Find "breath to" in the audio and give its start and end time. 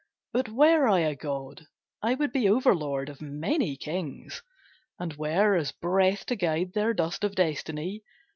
5.73-6.35